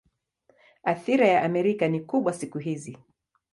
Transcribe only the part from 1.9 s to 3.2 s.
kubwa siku hizi.